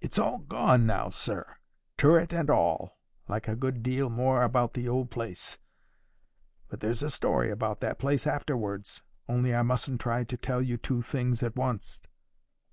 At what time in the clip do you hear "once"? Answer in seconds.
11.54-12.00